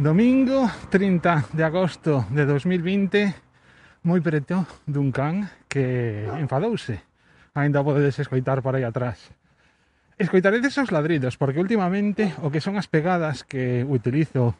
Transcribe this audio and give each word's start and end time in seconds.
Domingo 0.00 0.64
30 0.88 1.52
de 1.52 1.62
agosto 1.62 2.24
de 2.32 2.48
2020 2.48 3.36
Moi 4.08 4.24
preto 4.24 4.64
dun 4.88 5.12
can 5.12 5.52
que 5.68 6.24
enfadouse. 6.40 7.04
Ainda 7.52 7.84
podedes 7.84 8.16
escoitar 8.16 8.64
por 8.64 8.72
aí 8.72 8.88
atrás. 8.88 9.28
Escoitaredes 10.16 10.80
os 10.80 10.88
ladridos 10.88 11.36
Porque 11.36 11.60
últimamente 11.60 12.32
o 12.40 12.48
que 12.48 12.64
son 12.64 12.80
as 12.80 12.88
pegadas 12.88 13.44
que 13.44 13.84
utilizo 13.84 14.56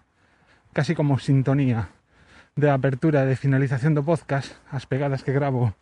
Casi 0.76 0.92
como 0.92 1.16
sintonía 1.16 1.88
de 2.52 2.68
apertura 2.68 3.24
e 3.24 3.32
de 3.32 3.40
finalización 3.40 3.96
do 3.96 4.04
podcast 4.04 4.52
As 4.68 4.84
pegadas 4.84 5.24
que 5.24 5.32
gravo 5.32 5.72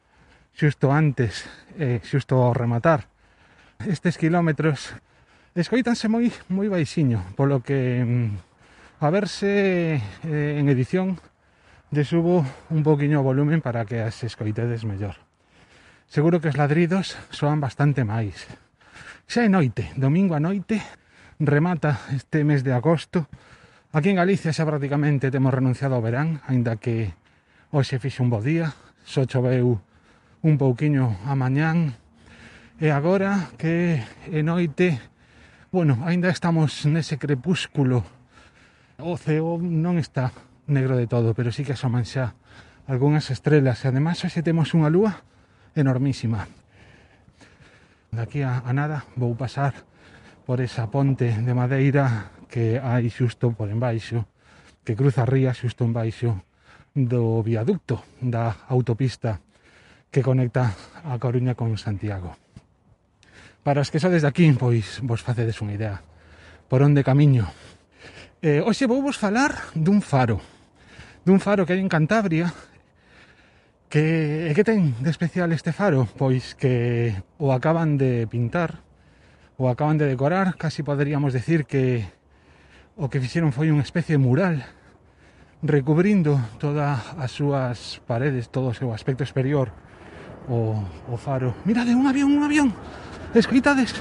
xusto 0.54 0.94
antes 0.94 1.50
e 1.74 1.98
xusto 2.06 2.38
ao 2.38 2.54
rematar 2.54 3.10
Estes 3.82 4.22
quilómetros 4.22 4.94
escoitanse 5.58 6.06
moi 6.06 6.30
moi 6.46 6.70
baixiño 6.70 7.34
Polo 7.34 7.58
que 7.58 8.06
mm, 8.06 8.47
a 9.00 9.10
verse 9.10 10.02
eh, 10.26 10.58
en 10.58 10.68
edición 10.68 11.22
lle 11.94 12.04
subo 12.04 12.44
un 12.68 12.82
poquinho 12.82 13.22
o 13.22 13.26
volumen 13.26 13.62
para 13.62 13.86
que 13.86 14.02
as 14.02 14.20
escoitedes 14.26 14.82
mellor. 14.84 15.16
Seguro 16.10 16.42
que 16.42 16.50
os 16.50 16.58
ladridos 16.58 17.14
soan 17.30 17.62
bastante 17.62 18.02
máis. 18.02 18.50
Xa 19.30 19.46
é 19.46 19.48
noite, 19.48 19.88
domingo 19.94 20.34
a 20.34 20.42
noite, 20.42 20.82
remata 21.38 22.02
este 22.10 22.42
mes 22.42 22.66
de 22.66 22.74
agosto. 22.74 23.30
Aquí 23.94 24.10
en 24.10 24.18
Galicia 24.18 24.50
xa 24.52 24.66
prácticamente 24.66 25.30
temos 25.30 25.54
renunciado 25.54 25.94
ao 25.94 26.04
verán, 26.04 26.42
aínda 26.50 26.76
que 26.76 27.14
hoxe 27.70 28.02
fixe 28.02 28.20
un 28.20 28.34
bo 28.34 28.42
día, 28.42 28.74
só 29.06 29.24
choveu 29.24 29.78
un 30.42 30.54
pouquiño 30.58 31.22
a 31.24 31.38
mañán. 31.38 31.94
E 32.82 32.90
agora 32.90 33.48
que 33.56 34.02
é 34.28 34.42
noite, 34.42 34.98
bueno, 35.70 36.02
aínda 36.02 36.28
estamos 36.34 36.84
nese 36.84 37.16
crepúsculo 37.16 38.17
O 38.98 39.14
ceo 39.14 39.62
non 39.62 39.94
está 39.94 40.34
negro 40.66 40.98
de 40.98 41.06
todo, 41.06 41.30
pero 41.30 41.54
sí 41.54 41.62
que 41.62 41.78
asoman 41.78 42.02
xa 42.02 42.34
algunhas 42.90 43.30
estrelas. 43.30 43.86
E 43.86 43.94
ademais 43.94 44.18
hoxe 44.26 44.42
temos 44.42 44.74
unha 44.74 44.90
lúa 44.90 45.22
enormísima. 45.78 46.50
Daqui 48.10 48.42
a, 48.42 48.58
a 48.58 48.74
nada 48.74 49.06
vou 49.14 49.38
pasar 49.38 49.86
por 50.42 50.58
esa 50.58 50.90
ponte 50.90 51.30
de 51.30 51.54
madeira 51.54 52.34
que 52.50 52.82
hai 52.82 53.06
xusto 53.06 53.54
por 53.54 53.70
embaixo, 53.70 54.26
que 54.82 54.98
cruza 54.98 55.22
a 55.22 55.30
ría 55.30 55.54
xusto 55.54 55.86
embaixo 55.86 56.42
do 56.90 57.38
viaducto 57.46 58.02
da 58.18 58.66
autopista 58.66 59.38
que 60.10 60.26
conecta 60.26 60.74
a 61.06 61.14
Coruña 61.22 61.54
con 61.54 61.70
Santiago. 61.78 62.34
Para 63.62 63.78
os 63.78 63.94
que 63.94 64.02
sodes 64.02 64.26
de 64.26 64.30
aquí, 64.34 64.50
pois 64.58 64.98
vos 65.06 65.22
facedes 65.22 65.62
unha 65.62 65.78
idea 65.78 66.02
por 66.66 66.82
onde 66.82 67.06
camiño 67.06 67.46
Eh, 68.40 68.62
hoxe 68.62 68.86
vou 68.86 69.02
vos 69.02 69.18
falar 69.18 69.74
dun 69.74 69.98
faro, 69.98 70.38
dun 71.26 71.42
faro 71.42 71.66
que 71.66 71.74
hai 71.74 71.82
en 71.82 71.90
Cantabria, 71.90 72.54
que, 73.90 74.54
que 74.54 74.62
ten 74.62 74.94
de 75.02 75.10
especial 75.10 75.50
este 75.50 75.74
faro? 75.74 76.06
Pois 76.14 76.54
que 76.54 77.18
o 77.42 77.50
acaban 77.50 77.98
de 77.98 78.30
pintar, 78.30 78.86
o 79.58 79.66
acaban 79.66 79.98
de 79.98 80.06
decorar, 80.06 80.54
casi 80.54 80.86
poderíamos 80.86 81.34
decir 81.34 81.66
que 81.66 82.06
o 82.94 83.10
que 83.10 83.18
fixeron 83.18 83.50
foi 83.50 83.74
unha 83.74 83.82
especie 83.82 84.14
de 84.14 84.22
mural 84.22 84.62
recubrindo 85.58 86.38
todas 86.62 86.94
as 87.18 87.34
súas 87.34 87.98
paredes, 88.06 88.54
todo 88.54 88.70
o 88.70 88.78
seu 88.78 88.94
aspecto 88.94 89.26
exterior 89.26 89.74
o, 90.46 90.78
o 91.10 91.18
faro. 91.18 91.58
Mirade, 91.66 91.90
un 91.90 92.06
avión, 92.06 92.30
un 92.38 92.46
avión. 92.46 92.70
Escoitades. 93.34 93.98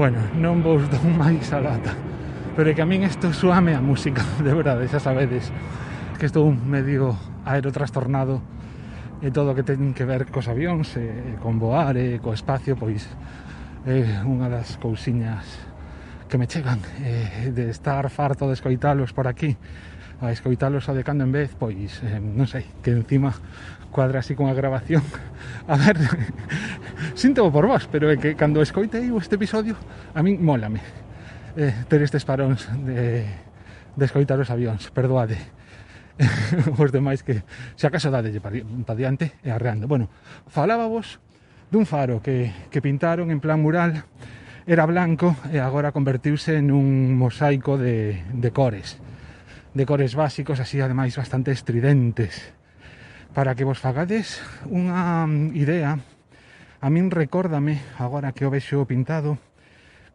Bueno, 0.00 0.16
non 0.32 0.64
vos 0.64 0.88
dou 0.88 1.04
máis 1.20 1.52
a 1.52 1.60
lata 1.60 1.92
Pero 2.56 2.64
é 2.64 2.74
que 2.74 2.80
a 2.80 2.88
min 2.88 3.04
isto 3.04 3.36
suame 3.36 3.76
a 3.76 3.84
música 3.84 4.24
De 4.40 4.48
verdade, 4.56 4.88
xa 4.88 4.96
sabedes 4.96 5.52
Que 6.16 6.24
estou 6.24 6.48
medio 6.48 7.20
aerotrastornado 7.44 8.40
E 9.20 9.28
todo 9.28 9.52
o 9.52 9.54
que 9.54 9.60
ten 9.60 9.92
que 9.92 10.08
ver 10.08 10.24
cos 10.32 10.48
avións 10.48 10.96
e, 10.96 11.36
con 11.44 11.60
voar 11.60 12.00
e 12.00 12.16
co 12.16 12.32
espacio 12.32 12.80
Pois 12.80 13.04
é 13.84 14.24
unha 14.24 14.48
das 14.48 14.80
cousiñas 14.80 15.44
que 16.32 16.40
me 16.40 16.48
chegan. 16.48 16.80
E, 17.04 17.52
De 17.52 17.68
estar 17.68 18.08
farto 18.08 18.48
de 18.48 18.56
escoitalos 18.56 19.12
por 19.12 19.28
aquí 19.28 19.60
a 20.20 20.32
escoitalos 20.32 20.88
a 20.88 20.96
de 20.96 21.04
cando 21.04 21.24
en 21.24 21.32
vez, 21.32 21.56
pois, 21.56 22.04
eh, 22.04 22.20
non 22.20 22.44
sei, 22.44 22.68
que 22.84 22.92
encima 22.92 23.32
cuadra 23.90 24.20
así 24.20 24.34
con 24.34 24.48
a 24.48 24.54
grabación. 24.54 25.02
A 25.68 25.76
ver 25.76 25.98
sinto 27.14 27.50
por 27.52 27.66
vos 27.66 27.86
pero 27.90 28.10
é 28.10 28.16
que 28.16 28.38
cando 28.38 28.62
escoitei 28.62 29.10
este 29.12 29.36
episodio 29.36 29.76
a 30.14 30.22
min 30.22 30.40
mólame 30.40 30.80
eh, 31.56 31.74
ter 31.90 32.00
estes 32.02 32.24
paróns 32.24 32.66
de, 32.86 33.26
de 33.94 34.04
escoitar 34.04 34.38
os 34.38 34.50
avións 34.50 34.88
perdoade. 34.90 35.38
Os 36.76 36.92
demais 36.92 37.24
que 37.24 37.40
se 37.80 37.88
acaso 37.88 38.12
dadelle 38.12 38.44
pa 38.44 38.92
diante 38.92 39.40
e 39.40 39.48
arreando. 39.48 39.88
Bueno, 39.88 40.12
falábamos 40.52 41.16
dun 41.72 41.88
faro 41.88 42.20
que, 42.20 42.52
que 42.68 42.84
pintaron 42.84 43.32
en 43.32 43.40
plan 43.40 43.56
mural 43.56 44.04
era 44.68 44.84
blanco 44.84 45.32
e 45.48 45.56
agora 45.58 45.96
convertiuse 45.96 46.60
nun 46.60 47.16
mosaico 47.16 47.80
de, 47.80 48.20
de 48.36 48.50
cores 48.52 49.00
de 49.74 49.86
cores 49.86 50.14
básicos 50.14 50.60
así 50.60 50.80
ademais 50.80 51.16
bastante 51.16 51.52
estridentes 51.52 52.52
para 53.34 53.54
que 53.54 53.62
vos 53.62 53.78
fagades 53.78 54.42
unha 54.66 55.26
mm, 55.26 55.54
idea 55.54 55.98
a 56.80 56.88
min 56.88 57.12
recórdame 57.12 57.78
agora 58.00 58.32
que 58.32 58.48
o 58.48 58.50
vexo 58.50 58.82
pintado 58.88 59.38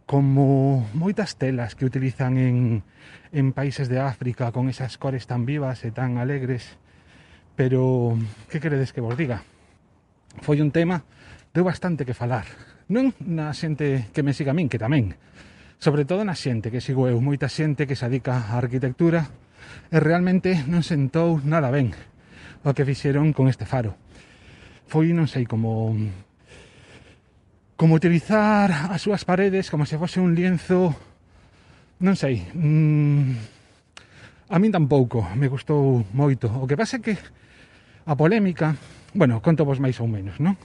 como 0.06 0.86
moitas 0.94 1.38
telas 1.38 1.74
que 1.74 1.86
utilizan 1.86 2.38
en, 2.38 2.86
en 3.34 3.54
países 3.54 3.90
de 3.90 4.00
África 4.00 4.52
con 4.52 4.70
esas 4.70 4.98
cores 4.98 5.26
tan 5.26 5.46
vivas 5.46 5.82
e 5.82 5.90
tan 5.90 6.22
alegres. 6.22 6.78
Pero 7.58 8.14
que 8.50 8.62
queredes 8.62 8.94
que 8.94 9.02
vos 9.02 9.18
diga? 9.18 9.42
Foi 10.46 10.62
un 10.62 10.70
tema 10.70 11.02
deu 11.56 11.66
bastante 11.66 12.06
que 12.06 12.14
falar. 12.14 12.46
Non 12.92 13.18
na 13.26 13.50
xente 13.56 14.14
que 14.14 14.22
me 14.22 14.38
siga 14.38 14.54
a 14.54 14.58
min 14.58 14.70
que 14.70 14.78
tamén. 14.78 15.18
Sobre 15.82 16.06
todo 16.06 16.22
na 16.22 16.38
xente 16.38 16.70
que 16.70 16.84
sigo 16.84 17.10
eu. 17.10 17.18
Moita 17.18 17.50
xente 17.50 17.90
que 17.90 17.98
se 17.98 18.06
adica 18.06 18.38
á 18.38 18.62
arquitectura 18.62 19.26
e 19.90 19.98
realmente 19.98 20.54
non 20.70 20.86
sentou 20.86 21.42
nada 21.42 21.74
ben 21.74 21.96
o 22.66 22.74
que 22.74 22.84
fixeron 22.84 23.30
con 23.30 23.46
este 23.46 23.70
faro. 23.70 23.94
Foi, 24.90 25.14
non 25.14 25.30
sei, 25.30 25.46
como 25.46 25.94
como 27.76 27.94
utilizar 27.96 28.72
as 28.90 29.04
súas 29.04 29.28
paredes 29.28 29.68
como 29.68 29.86
se 29.86 30.00
fose 30.00 30.24
un 30.24 30.32
lienzo 30.32 30.96
non 32.00 32.16
sei 32.16 32.40
mm, 32.40 33.36
a 34.48 34.56
min 34.64 34.72
tampouco 34.72 35.28
me 35.36 35.52
gustou 35.52 36.08
moito 36.16 36.48
o 36.48 36.64
que 36.64 36.80
pasa 36.80 36.98
é 37.00 37.04
que 37.04 37.16
a 38.08 38.16
polémica 38.16 38.80
bueno, 39.12 39.44
conto 39.44 39.68
vos 39.68 39.84
máis 39.84 40.00
ou 40.00 40.08
menos 40.08 40.40
non? 40.40 40.56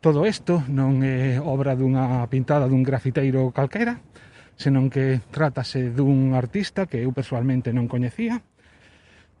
todo 0.00 0.24
isto 0.24 0.64
non 0.72 1.04
é 1.04 1.36
obra 1.36 1.76
dunha 1.76 2.24
pintada 2.32 2.64
dun 2.64 2.80
grafiteiro 2.80 3.52
calquera 3.52 4.00
senón 4.56 4.88
que 4.88 5.20
trátase 5.28 5.92
dun 5.92 6.32
artista 6.32 6.88
que 6.88 7.04
eu 7.04 7.12
personalmente 7.12 7.76
non 7.76 7.92
coñecía 7.92 8.40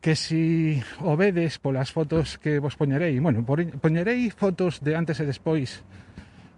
que 0.00 0.14
si 0.14 0.78
o 1.02 1.18
vedes 1.18 1.58
polas 1.58 1.90
fotos 1.90 2.38
que 2.38 2.62
vos 2.62 2.78
poñerei, 2.78 3.18
bueno, 3.18 3.42
poñerei 3.44 4.30
fotos 4.30 4.78
de 4.78 4.94
antes 4.94 5.18
e 5.18 5.26
despois 5.26 5.82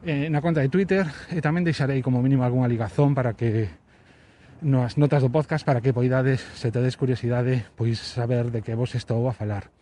eh, 0.04 0.28
na 0.28 0.44
conta 0.44 0.60
de 0.60 0.68
Twitter 0.68 1.08
e 1.32 1.40
tamén 1.40 1.64
deixarei 1.64 2.04
como 2.04 2.20
mínimo 2.20 2.44
algunha 2.44 2.68
ligazón 2.68 3.16
para 3.16 3.32
que 3.32 3.72
nas 4.60 5.00
notas 5.00 5.24
do 5.24 5.32
podcast 5.32 5.64
para 5.64 5.80
que 5.80 5.96
poidades, 5.96 6.44
se 6.52 6.68
tedes 6.68 7.00
curiosidade, 7.00 7.64
pois 7.80 7.96
saber 7.96 8.52
de 8.52 8.60
que 8.60 8.76
vos 8.76 8.92
estou 8.92 9.24
a 9.24 9.32
falar. 9.32 9.72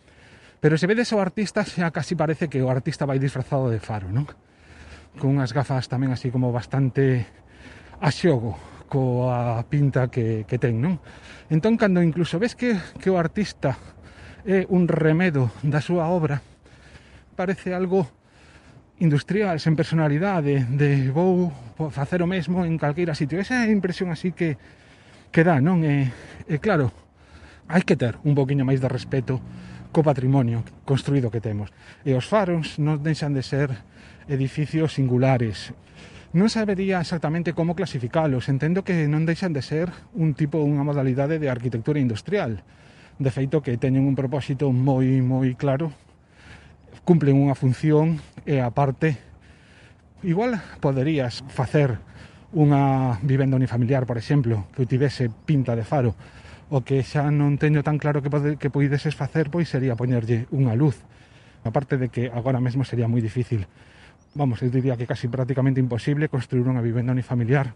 Pero 0.63 0.79
se 0.79 0.87
vedes 0.87 1.11
o 1.11 1.19
artista, 1.19 1.67
xa 1.67 1.91
casi 1.91 2.15
parece 2.15 2.47
que 2.47 2.63
o 2.63 2.71
artista 2.71 3.07
vai 3.07 3.19
disfrazado 3.19 3.71
de 3.75 3.83
faro, 3.83 4.07
non? 4.11 4.31
Con 5.19 5.35
unhas 5.35 5.51
gafas 5.51 5.91
tamén 5.91 6.15
así 6.15 6.31
como 6.31 6.55
bastante 6.55 7.27
a 7.99 8.11
xogo 8.15 8.78
coa 8.89 9.63
pinta 9.69 10.09
que, 10.09 10.49
que 10.49 10.57
ten, 10.57 10.81
non? 10.81 10.99
Entón, 11.53 11.77
cando 11.77 12.01
incluso 12.01 12.41
ves 12.41 12.57
que, 12.57 12.75
que 12.99 13.13
o 13.13 13.21
artista 13.21 13.77
é 14.49 14.65
un 14.73 14.89
remedo 14.89 15.53
da 15.63 15.85
súa 15.85 16.09
obra, 16.09 16.41
parece 17.37 17.77
algo 17.77 18.09
industrial, 18.99 19.61
sen 19.63 19.79
personalidade, 19.79 20.67
de 20.75 21.13
vou 21.15 21.53
facer 21.95 22.19
o 22.25 22.27
mesmo 22.27 22.67
en 22.67 22.75
calqueira 22.81 23.15
sitio. 23.15 23.39
Esa 23.39 23.63
é 23.63 23.71
a 23.71 23.73
impresión 23.73 24.11
así 24.11 24.35
que, 24.35 24.59
que 25.31 25.47
dá, 25.47 25.63
non? 25.63 25.87
E, 25.87 26.11
e 26.51 26.59
claro, 26.59 26.91
hai 27.71 27.87
que 27.87 27.95
ter 27.95 28.19
un 28.27 28.35
poquinho 28.35 28.67
máis 28.67 28.83
de 28.83 28.91
respeto 28.91 29.39
co 29.95 30.03
patrimonio 30.03 30.67
construído 30.85 31.31
que 31.31 31.41
temos. 31.41 31.71
E 32.03 32.13
os 32.13 32.27
faros 32.27 32.77
non 32.83 32.99
deixan 32.99 33.33
de 33.33 33.47
ser 33.47 33.71
edificios 34.27 34.99
singulares. 34.99 35.73
Non 36.29 36.53
sabería 36.53 37.01
exactamente 37.01 37.57
como 37.57 37.73
clasificalos. 37.73 38.53
Entendo 38.53 38.85
que 38.85 39.09
non 39.09 39.25
deixan 39.25 39.57
de 39.57 39.65
ser 39.65 39.89
un 40.13 40.37
tipo, 40.37 40.61
unha 40.61 40.85
modalidade 40.85 41.41
de 41.41 41.49
arquitectura 41.49 41.97
industrial. 42.05 42.61
De 43.17 43.33
feito 43.33 43.65
que 43.65 43.81
teñen 43.81 44.05
un 44.05 44.13
propósito 44.13 44.69
moi, 44.69 45.25
moi 45.25 45.57
claro, 45.57 45.89
cumplen 47.09 47.41
unha 47.41 47.57
función 47.57 48.21
e 48.45 48.61
aparte 48.61 49.17
igual 50.21 50.61
poderías 50.85 51.41
facer 51.49 51.97
unha 52.53 53.17
vivenda 53.25 53.57
unifamiliar, 53.57 54.05
por 54.05 54.21
exemplo, 54.21 54.69
que 54.77 54.85
tivese 54.85 55.33
pinta 55.33 55.73
de 55.73 55.89
faro, 55.89 56.13
o 56.69 56.85
que 56.85 57.01
xa 57.01 57.33
non 57.33 57.57
teño 57.57 57.81
tan 57.81 57.97
claro 57.97 58.21
que, 58.21 58.29
pode, 58.29 58.61
que 58.61 58.69
poideses 58.69 59.17
facer, 59.17 59.49
pois 59.49 59.73
sería 59.73 59.97
poñerlle 59.97 60.45
unha 60.53 60.77
luz. 60.77 61.01
Aparte 61.65 61.97
de 61.97 62.13
que 62.13 62.29
agora 62.29 62.61
mesmo 62.61 62.85
sería 62.85 63.09
moi 63.09 63.25
difícil 63.25 63.65
vamos, 64.35 64.61
eu 64.61 64.71
diría 64.73 64.97
que 64.97 65.07
casi 65.07 65.29
prácticamente 65.29 65.81
imposible 65.81 66.29
construir 66.29 66.67
unha 66.67 66.85
vivenda 66.85 67.15
unifamiliar 67.15 67.73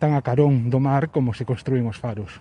tan 0.00 0.16
a 0.16 0.24
carón 0.24 0.72
do 0.72 0.80
mar 0.80 1.12
como 1.12 1.36
se 1.36 1.44
construen 1.44 1.84
os 1.84 2.00
faros. 2.00 2.40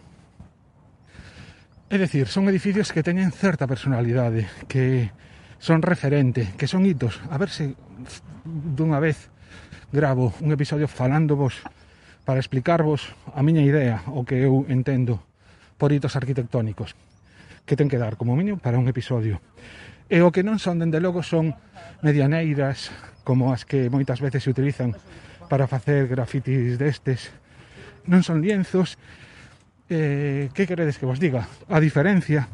É 1.90 1.98
dicir, 1.98 2.30
son 2.30 2.46
edificios 2.48 2.94
que 2.94 3.02
teñen 3.02 3.34
certa 3.34 3.66
personalidade, 3.66 4.46
que 4.70 5.10
son 5.58 5.82
referente, 5.82 6.54
que 6.54 6.70
son 6.70 6.86
hitos. 6.86 7.18
A 7.34 7.38
ver 7.42 7.50
se 7.50 7.74
dunha 8.46 9.02
vez 9.02 9.34
gravo 9.92 10.32
un 10.40 10.54
episodio 10.54 10.88
falándovos 10.88 11.66
para 12.30 12.40
explicarvos 12.40 13.10
a 13.34 13.42
miña 13.42 13.66
idea, 13.66 14.06
o 14.14 14.22
que 14.22 14.38
eu 14.46 14.70
entendo 14.70 15.26
por 15.82 15.90
hitos 15.90 16.14
arquitectónicos, 16.14 16.94
que 17.66 17.74
ten 17.74 17.90
que 17.90 17.98
dar 17.98 18.22
como 18.22 18.38
mínimo 18.38 18.62
para 18.62 18.78
un 18.78 18.86
episodio. 18.86 19.42
E 20.06 20.22
o 20.22 20.30
que 20.30 20.46
non 20.46 20.62
son, 20.62 20.78
dende 20.78 21.02
logo, 21.02 21.26
son 21.26 21.58
medianeiras, 22.06 22.94
como 23.30 23.54
as 23.54 23.62
que 23.62 23.94
moitas 23.94 24.26
veces 24.26 24.42
se 24.42 24.50
utilizan 24.50 24.98
para 25.54 25.70
facer 25.70 26.10
grafitis 26.10 26.82
destes. 26.82 27.30
Non 28.10 28.26
son 28.26 28.42
lienzos. 28.42 28.98
Eh, 29.86 30.50
que 30.58 30.66
queredes 30.66 30.98
que 30.98 31.06
vos 31.06 31.22
diga? 31.22 31.46
A 31.70 31.78
diferencia 31.78 32.50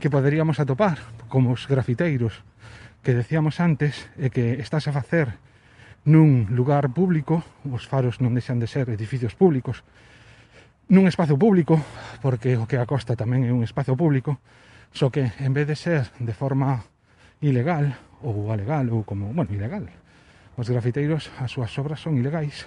que 0.00 0.08
poderíamos 0.08 0.64
atopar 0.64 0.96
como 1.28 1.52
os 1.52 1.68
grafiteiros 1.68 2.40
que 3.04 3.12
decíamos 3.12 3.60
antes 3.60 4.08
é 4.16 4.32
que 4.32 4.56
estás 4.64 4.88
a 4.88 4.96
facer 4.96 5.36
nun 6.08 6.48
lugar 6.48 6.88
público, 6.88 7.44
os 7.68 7.84
faros 7.84 8.24
non 8.24 8.32
deixan 8.32 8.56
de 8.56 8.64
ser 8.64 8.88
edificios 8.88 9.36
públicos, 9.36 9.84
nun 10.88 11.04
espazo 11.04 11.36
público, 11.36 11.84
porque 12.24 12.56
o 12.56 12.64
que 12.64 12.80
a 12.80 12.88
costa 12.88 13.12
tamén 13.12 13.44
é 13.44 13.52
un 13.52 13.60
espazo 13.60 13.92
público, 13.92 14.40
só 14.88 15.12
que 15.12 15.36
en 15.36 15.52
vez 15.52 15.68
de 15.68 15.76
ser 15.76 16.08
de 16.16 16.32
forma 16.32 16.80
ilegal 17.44 17.92
ou 18.24 18.48
alegal 18.48 18.88
ou 18.88 19.04
como, 19.04 19.28
bueno, 19.36 19.52
ilegal, 19.52 19.84
Os 20.54 20.70
grafiteiros, 20.70 21.34
as 21.42 21.50
súas 21.50 21.74
obras 21.82 21.98
son 21.98 22.14
ilegais. 22.14 22.66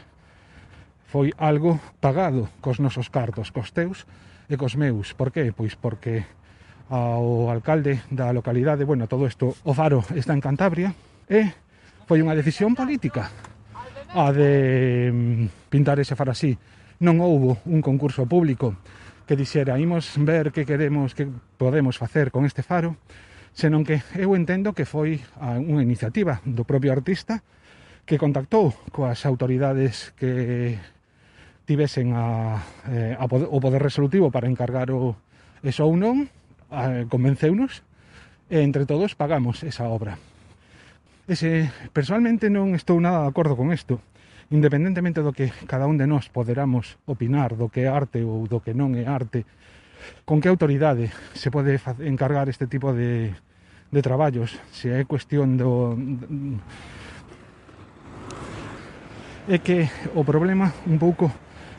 Foi 1.07 1.31
algo 1.39 1.79
pagado 2.03 2.51
cos 2.59 2.83
nosos 2.83 3.07
cartos, 3.07 3.55
cos 3.55 3.71
teus 3.71 4.03
e 4.51 4.59
cos 4.59 4.75
meus. 4.75 5.15
Por 5.15 5.31
que? 5.31 5.55
Pois 5.55 5.79
porque 5.79 6.27
ao 6.91 7.47
alcalde 7.47 8.03
da 8.11 8.31
localidade, 8.35 8.83
bueno, 8.83 9.07
todo 9.07 9.27
isto, 9.27 9.55
o 9.63 9.71
faro 9.71 10.03
está 10.15 10.35
en 10.35 10.43
Cantabria, 10.43 10.91
e 11.31 11.47
foi 12.07 12.23
unha 12.23 12.35
decisión 12.35 12.75
política 12.75 13.31
a 14.15 14.31
de 14.31 15.11
mm, 15.11 15.71
pintar 15.71 15.99
ese 15.99 16.15
faro 16.15 16.31
así. 16.31 16.55
Non 17.03 17.19
houbo 17.19 17.59
un 17.67 17.83
concurso 17.83 18.23
público 18.27 18.75
que 19.27 19.35
dixera 19.35 19.75
imos 19.75 20.15
ver 20.23 20.55
que 20.55 20.63
queremos, 20.63 21.11
que 21.11 21.27
podemos 21.59 21.99
facer 21.99 22.31
con 22.31 22.47
este 22.47 22.63
faro, 22.63 22.95
senón 23.51 23.83
que 23.83 23.99
eu 24.15 24.35
entendo 24.35 24.71
que 24.71 24.87
foi 24.87 25.19
unha 25.39 25.83
iniciativa 25.83 26.39
do 26.47 26.63
propio 26.63 26.95
artista 26.95 27.43
que 28.07 28.15
contactou 28.15 28.71
coas 28.95 29.27
autoridades 29.27 30.15
que 30.15 30.79
tivesen 31.67 32.15
a, 32.15 32.63
eh, 32.87 33.13
a 33.19 33.27
poder, 33.27 33.51
o 33.51 33.59
poder 33.59 33.83
resolutivo 33.83 34.31
para 34.31 34.47
encargar 34.47 34.87
o 34.95 35.19
eso 35.59 35.83
ou 35.83 35.99
non, 35.99 36.31
a, 36.71 37.03
convenceunos, 37.11 37.83
e 38.47 38.63
entre 38.63 38.87
todos 38.87 39.19
pagamos 39.19 39.67
esa 39.67 39.91
obra. 39.91 40.15
Ese, 41.27 41.67
personalmente 41.91 42.47
non 42.47 42.71
estou 42.71 42.95
nada 43.03 43.27
de 43.27 43.29
acordo 43.35 43.59
con 43.59 43.75
isto, 43.75 43.99
independentemente 44.55 45.19
do 45.19 45.35
que 45.35 45.51
cada 45.67 45.83
un 45.91 45.99
de 45.99 46.07
nós 46.07 46.31
poderamos 46.31 46.95
opinar 47.03 47.59
do 47.59 47.67
que 47.67 47.83
é 47.83 47.91
arte 47.91 48.23
ou 48.23 48.47
do 48.47 48.63
que 48.63 48.71
non 48.71 48.95
é 48.95 49.03
arte, 49.03 49.43
con 50.23 50.39
que 50.39 50.47
autoridade 50.47 51.11
se 51.35 51.51
pode 51.51 51.75
encargar 52.07 52.47
este 52.47 52.71
tipo 52.71 52.95
de, 52.95 53.35
de 53.91 53.99
traballos, 53.99 54.55
se 54.71 54.95
é 54.95 55.03
cuestión 55.03 55.59
do, 55.59 55.99
é 59.47 59.63
que 59.63 59.87
o 60.11 60.27
problema 60.27 60.75
un 60.83 60.99
pouco 60.99 61.31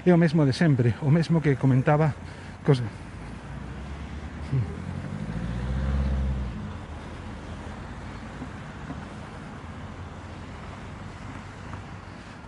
é 0.09 0.11
o 0.13 0.17
mesmo 0.17 0.49
de 0.49 0.57
sempre, 0.57 0.97
o 1.05 1.13
mesmo 1.13 1.45
que 1.45 1.61
comentaba 1.61 2.17
cos... 2.65 2.81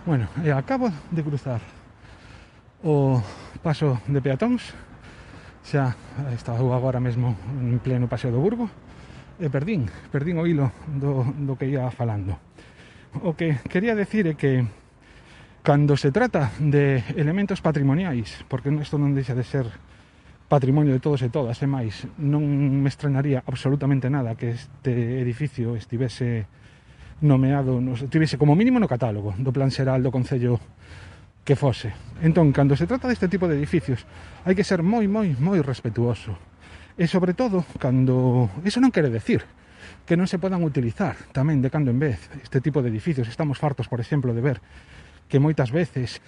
Bueno, 0.01 0.25
e 0.41 0.49
acabo 0.49 0.89
de 1.13 1.21
cruzar 1.21 1.61
o 2.81 3.21
paso 3.61 4.01
de 4.09 4.17
peatóns 4.17 4.73
xa 5.61 5.93
está 6.33 6.57
agora 6.57 6.97
mesmo 6.97 7.37
en 7.61 7.77
pleno 7.77 8.09
paseo 8.09 8.33
do 8.33 8.41
Burgo 8.41 8.65
e 9.37 9.45
perdín, 9.53 9.85
perdín 10.09 10.41
o 10.41 10.49
hilo 10.49 10.73
do, 10.97 11.21
do 11.45 11.53
que 11.53 11.69
ia 11.69 11.93
falando. 11.93 12.41
O 13.21 13.37
que 13.37 13.61
quería 13.69 13.93
decir 13.93 14.25
é 14.25 14.33
que 14.33 14.65
Cando 15.63 15.95
se 15.95 16.11
trata 16.11 16.49
de 16.57 17.03
elementos 17.15 17.61
patrimoniais, 17.61 18.41
porque 18.49 18.73
isto 18.73 18.97
non 18.97 19.13
deixa 19.13 19.37
de 19.37 19.45
ser 19.45 19.69
patrimonio 20.49 20.89
de 20.89 20.97
todos 20.97 21.21
e 21.21 21.29
todas, 21.29 21.61
e 21.61 21.69
máis, 21.69 22.09
non 22.17 22.41
me 22.81 22.89
estrenaría 22.89 23.45
absolutamente 23.45 24.09
nada 24.09 24.33
que 24.33 24.57
este 24.57 25.21
edificio 25.21 25.77
estivese 25.77 26.49
nomeado, 27.21 27.77
no, 27.77 27.93
estivese 27.93 28.41
como 28.41 28.57
mínimo 28.57 28.81
no 28.81 28.89
catálogo 28.89 29.37
do 29.37 29.53
Plan 29.53 29.69
Xeral 29.69 30.01
do 30.01 30.09
Concello 30.09 30.57
que 31.45 31.53
fose. 31.53 31.93
Entón, 32.25 32.49
cando 32.57 32.73
se 32.73 32.89
trata 32.89 33.05
deste 33.05 33.29
tipo 33.29 33.45
de 33.45 33.61
edificios, 33.61 34.09
hai 34.49 34.57
que 34.57 34.65
ser 34.65 34.81
moi, 34.81 35.05
moi, 35.05 35.37
moi 35.37 35.61
respetuoso. 35.61 36.41
E 36.97 37.05
sobre 37.05 37.37
todo, 37.37 37.69
cando... 37.77 38.49
Eso 38.65 38.81
non 38.81 38.89
quere 38.89 39.13
decir 39.13 39.45
que 40.09 40.17
non 40.17 40.25
se 40.25 40.41
podan 40.41 40.65
utilizar 40.65 41.21
tamén 41.37 41.61
de 41.61 41.69
cando 41.69 41.93
en 41.93 42.01
vez 42.01 42.17
este 42.41 42.65
tipo 42.65 42.81
de 42.81 42.89
edificios. 42.89 43.29
Estamos 43.29 43.61
fartos, 43.61 43.85
por 43.85 44.01
exemplo, 44.01 44.33
de 44.33 44.41
ver 44.41 44.57
que 45.27 45.41
moitas 45.43 45.69
veces 45.69 46.21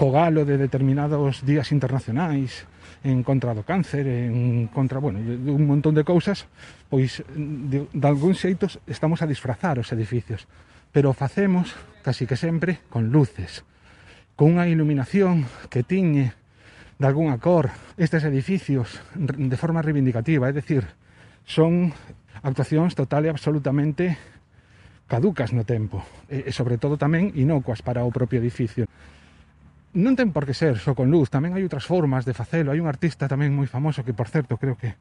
co 0.00 0.08
galo 0.08 0.48
de 0.48 0.56
determinados 0.56 1.44
días 1.44 1.76
internacionais 1.76 2.64
en 3.04 3.20
contra 3.20 3.52
do 3.52 3.68
cáncer, 3.68 4.08
en 4.08 4.68
contra, 4.72 4.96
bueno, 4.96 5.20
de 5.20 5.52
un 5.52 5.68
montón 5.68 5.92
de 5.92 6.04
cousas, 6.04 6.48
pois 6.88 7.20
de, 7.36 7.84
de 7.84 8.06
algún 8.08 8.32
xeito 8.32 8.68
estamos 8.88 9.20
a 9.20 9.28
disfrazar 9.28 9.76
os 9.76 9.92
edificios, 9.92 10.48
pero 10.92 11.12
facemos 11.12 11.76
casi 12.00 12.24
que 12.24 12.40
sempre 12.40 12.80
con 12.88 13.12
luces, 13.12 13.64
con 14.36 14.56
unha 14.56 14.68
iluminación 14.68 15.44
que 15.68 15.84
tiñe 15.84 16.32
de 16.96 17.04
algunha 17.04 17.36
cor 17.40 17.72
estes 17.96 18.24
edificios 18.24 19.00
de 19.16 19.56
forma 19.56 19.84
reivindicativa, 19.84 20.48
é 20.48 20.52
dicir, 20.56 20.84
son 21.44 21.92
actuacións 22.40 22.96
total 22.96 23.28
e 23.28 23.32
absolutamente 23.32 24.16
caducas 25.10 25.50
no 25.50 25.66
tempo, 25.66 26.06
e, 26.30 26.46
e 26.46 26.50
sobre 26.54 26.78
todo 26.78 26.94
tamén 26.94 27.34
inocuas 27.34 27.82
para 27.82 28.06
o 28.06 28.14
propio 28.14 28.38
edificio. 28.38 28.86
Non 29.98 30.14
ten 30.14 30.30
por 30.30 30.46
que 30.46 30.54
ser 30.54 30.78
só 30.78 30.94
con 30.94 31.10
luz, 31.10 31.34
tamén 31.34 31.50
hai 31.50 31.66
outras 31.66 31.82
formas 31.82 32.22
de 32.22 32.30
facelo. 32.30 32.70
Hai 32.70 32.78
un 32.78 32.86
artista 32.86 33.26
tamén 33.26 33.50
moi 33.50 33.66
famoso 33.66 34.06
que, 34.06 34.14
por 34.14 34.30
certo, 34.30 34.54
creo 34.54 34.78
que 34.78 34.94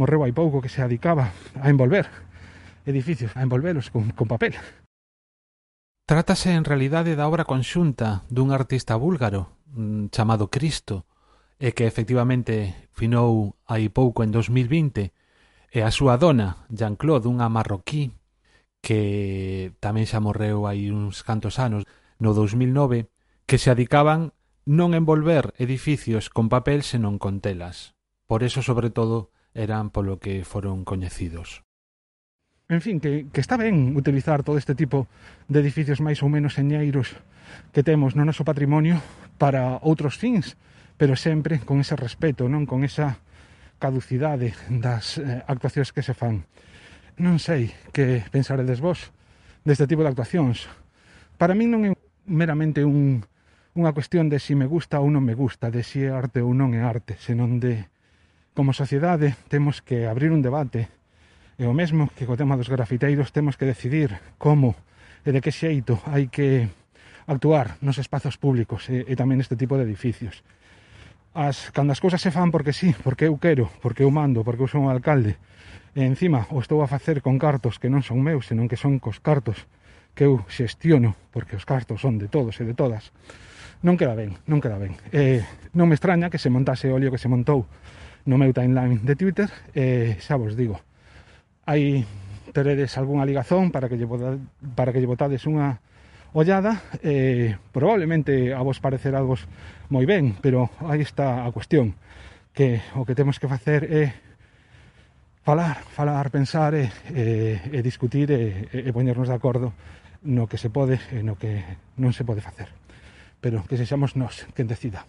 morreu 0.00 0.24
hai 0.24 0.32
pouco 0.32 0.64
que 0.64 0.72
se 0.72 0.80
adicaba 0.80 1.36
a 1.60 1.68
envolver 1.68 2.08
edificios, 2.88 3.36
a 3.36 3.44
envolvelos 3.44 3.92
con, 3.92 4.16
con 4.16 4.24
papel. 4.24 4.56
Trátase 6.08 6.56
en 6.56 6.64
realidade 6.64 7.12
da 7.12 7.28
obra 7.28 7.44
conxunta 7.44 8.24
dun 8.32 8.56
artista 8.56 8.96
búlgaro 8.96 9.52
mm, 9.76 10.08
chamado 10.08 10.48
Cristo, 10.48 11.04
e 11.60 11.76
que 11.76 11.84
efectivamente 11.84 12.88
finou 12.96 13.60
hai 13.68 13.92
pouco 13.92 14.24
en 14.24 14.32
2020, 14.32 15.12
e 15.76 15.78
a 15.84 15.92
súa 15.92 16.16
dona, 16.16 16.64
Jean-Claude, 16.72 17.28
unha 17.28 17.52
marroquí 17.52 18.16
que 18.82 19.72
tamén 19.78 20.10
xa 20.10 20.18
morreu 20.18 20.66
hai 20.66 20.90
uns 20.90 21.22
cantos 21.22 21.62
anos, 21.62 21.86
no 22.18 22.34
2009, 22.34 23.08
que 23.46 23.56
se 23.56 23.70
adicaban 23.70 24.34
non 24.66 24.92
envolver 24.98 25.54
edificios 25.56 26.28
con 26.28 26.50
papel 26.50 26.82
senón 26.82 27.22
con 27.22 27.38
telas. 27.38 27.94
Por 28.26 28.42
eso, 28.42 28.60
sobre 28.60 28.90
todo, 28.90 29.30
eran 29.54 29.94
polo 29.94 30.18
que 30.18 30.42
foron 30.42 30.82
coñecidos. 30.82 31.62
En 32.68 32.80
fin, 32.80 32.98
que, 32.98 33.26
que 33.30 33.40
está 33.40 33.56
ben 33.56 33.94
utilizar 33.94 34.42
todo 34.42 34.58
este 34.58 34.74
tipo 34.74 35.06
de 35.46 35.60
edificios 35.60 36.02
máis 36.02 36.18
ou 36.24 36.30
menos 36.30 36.58
señeiros 36.58 37.14
que 37.70 37.86
temos 37.86 38.18
no 38.18 38.26
noso 38.26 38.42
patrimonio 38.42 38.98
para 39.38 39.78
outros 39.84 40.18
fins, 40.18 40.58
pero 40.98 41.14
sempre 41.14 41.60
con 41.62 41.78
ese 41.78 41.94
respeto, 41.94 42.50
non 42.50 42.66
con 42.66 42.82
esa 42.82 43.20
caducidade 43.82 44.54
das 44.70 45.18
eh, 45.18 45.42
actuacións 45.46 45.90
que 45.90 46.06
se 46.06 46.14
fan. 46.14 46.46
Non 47.20 47.36
sei 47.36 47.72
que 47.92 48.24
pensaredes 48.32 48.80
vos 48.80 49.12
deste 49.64 49.84
tipo 49.84 50.00
de 50.00 50.10
actuacións. 50.12 50.70
Para 51.36 51.52
min 51.52 51.68
non 51.68 51.84
é 51.84 51.92
meramente 52.24 52.86
un, 52.86 53.26
unha 53.76 53.92
cuestión 53.92 54.32
de 54.32 54.40
si 54.40 54.56
me 54.56 54.64
gusta 54.64 55.00
ou 55.00 55.12
non 55.12 55.24
me 55.24 55.36
gusta, 55.36 55.68
de 55.68 55.84
si 55.84 56.04
é 56.04 56.10
arte 56.12 56.40
ou 56.40 56.56
non 56.56 56.72
é 56.72 56.80
arte, 56.80 57.20
senón 57.20 57.60
de 57.60 57.88
como 58.56 58.72
sociedade 58.72 59.36
temos 59.48 59.80
que 59.80 60.08
abrir 60.08 60.32
un 60.32 60.44
debate 60.44 60.88
e 61.56 61.64
o 61.64 61.76
mesmo 61.76 62.08
que 62.16 62.24
co 62.28 62.36
tema 62.36 62.56
dos 62.56 62.68
grafiteiros 62.68 63.32
temos 63.32 63.56
que 63.56 63.68
decidir 63.68 64.16
como 64.36 64.76
e 65.24 65.30
de 65.32 65.40
que 65.40 65.54
xeito 65.54 66.00
hai 66.08 66.28
que 66.28 66.68
actuar 67.28 67.78
nos 67.80 67.96
espazos 67.96 68.36
públicos 68.36 68.88
e, 68.90 69.04
e 69.08 69.14
tamén 69.16 69.40
este 69.40 69.56
tipo 69.56 69.76
de 69.78 69.86
edificios 69.86 70.44
as, 71.34 71.72
cando 71.72 71.92
as 71.92 72.00
cousas 72.00 72.20
se 72.20 72.30
fan 72.30 72.52
porque 72.52 72.72
sí, 72.72 72.94
porque 73.04 73.26
eu 73.26 73.36
quero, 73.40 73.72
porque 73.80 74.04
eu 74.04 74.10
mando, 74.12 74.44
porque 74.44 74.62
eu 74.64 74.68
son 74.68 74.84
o 74.84 74.92
alcalde, 74.92 75.40
e 75.96 76.04
encima 76.04 76.44
o 76.52 76.60
estou 76.60 76.84
a 76.84 76.88
facer 76.88 77.24
con 77.24 77.40
cartos 77.40 77.80
que 77.80 77.88
non 77.88 78.04
son 78.04 78.20
meus, 78.20 78.48
senón 78.48 78.68
que 78.68 78.76
son 78.76 79.00
cos 79.00 79.20
cartos 79.20 79.64
que 80.12 80.28
eu 80.28 80.44
xestiono, 80.48 81.16
porque 81.32 81.56
os 81.56 81.64
cartos 81.64 82.04
son 82.04 82.20
de 82.20 82.28
todos 82.28 82.60
e 82.60 82.64
de 82.68 82.76
todas, 82.76 83.12
non 83.80 83.96
queda 83.96 84.12
ben, 84.12 84.36
non 84.44 84.60
queda 84.60 84.76
ben. 84.76 84.92
Eh, 85.10 85.40
non 85.72 85.88
me 85.88 85.96
extraña 85.96 86.28
que 86.28 86.40
se 86.40 86.52
montase 86.52 86.92
o 86.92 87.00
lío 87.00 87.08
que 87.08 87.20
se 87.20 87.32
montou 87.32 87.64
no 88.28 88.36
meu 88.36 88.52
timeline 88.52 89.00
de 89.00 89.16
Twitter, 89.16 89.48
eh, 89.72 90.20
xa 90.20 90.36
vos 90.36 90.52
digo, 90.52 90.78
hai 91.64 92.04
teredes 92.52 92.94
algunha 93.00 93.24
ligazón 93.24 93.72
para 93.72 93.88
que 93.88 93.96
lle, 93.96 94.04
botades, 94.04 94.40
para 94.76 94.92
que 94.92 95.00
lle 95.00 95.08
botades 95.08 95.48
unha 95.48 95.80
ollada 96.32 96.82
eh, 97.04 97.56
probablemente 97.72 98.52
a 98.52 98.60
vos 98.64 98.80
parecerá 98.80 99.20
vos 99.20 99.44
moi 99.92 100.08
ben 100.08 100.36
pero 100.40 100.72
aí 100.88 101.04
está 101.04 101.44
a 101.44 101.52
cuestión 101.52 101.96
que 102.56 102.80
o 102.96 103.04
que 103.04 103.16
temos 103.16 103.40
que 103.40 103.48
facer 103.48 103.88
é 103.88 104.04
falar, 105.42 105.82
falar, 105.90 106.30
pensar 106.30 106.74
e, 106.74 106.88
e, 107.10 107.60
e 107.72 107.78
discutir 107.82 108.30
e, 108.30 108.68
e 108.72 108.90
poñernos 108.94 109.28
de 109.28 109.36
acordo 109.36 109.74
no 110.22 110.46
que 110.46 110.56
se 110.56 110.70
pode 110.70 111.00
e 111.10 111.20
no 111.20 111.34
que 111.34 111.64
non 111.98 112.14
se 112.14 112.22
pode 112.22 112.44
facer. 112.44 112.70
Pero 113.42 113.66
que 113.66 113.74
sexamos 113.74 114.14
nós 114.14 114.46
quen 114.54 114.70
decida. 114.70 115.02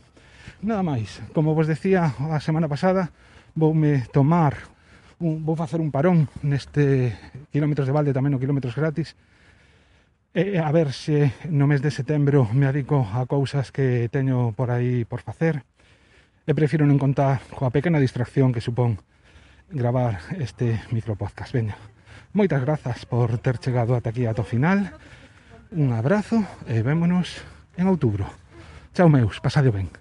Nada 0.65 0.81
máis, 0.81 1.21
como 1.37 1.53
vos 1.53 1.69
decía 1.69 2.17
a 2.17 2.41
semana 2.41 2.65
pasada 2.65 3.13
voume 3.53 4.09
tomar 4.09 4.57
un, 5.21 5.45
vou 5.45 5.53
facer 5.53 5.77
un 5.77 5.93
parón 5.93 6.25
neste 6.41 7.13
kilómetros 7.53 7.85
de 7.85 7.93
balde 7.93 8.15
tamén 8.15 8.33
o 8.33 8.41
kilómetros 8.41 8.73
gratis 8.73 9.13
E, 10.33 10.57
a 10.57 10.71
ver 10.71 10.93
se 10.93 11.29
no 11.45 11.69
mes 11.69 11.85
de 11.85 11.93
setembro 11.93 12.49
me 12.57 12.65
adico 12.65 13.05
a 13.05 13.29
cousas 13.29 13.69
que 13.69 14.09
teño 14.09 14.49
por 14.57 14.73
aí 14.73 15.05
por 15.05 15.21
facer. 15.21 15.61
E 16.49 16.57
prefiro 16.57 16.89
non 16.89 16.97
contar 16.97 17.45
coa 17.53 17.69
pequena 17.69 18.01
distracción 18.01 18.49
que 18.49 18.57
supón 18.57 18.97
gravar 19.69 20.25
este 20.41 20.81
micropodcast. 20.89 21.53
Veña, 21.53 21.77
moitas 22.33 22.65
grazas 22.65 23.05
por 23.05 23.37
ter 23.45 23.61
chegado 23.61 23.93
ata 23.93 24.09
aquí 24.09 24.25
ato 24.25 24.41
final. 24.41 24.97
Un 25.69 25.93
abrazo 25.93 26.41
e 26.65 26.81
vémonos 26.81 27.45
en 27.77 27.85
outubro. 27.85 28.25
Chao 28.97 29.13
meus, 29.13 29.37
pasadio 29.37 29.69
ben. 29.69 29.93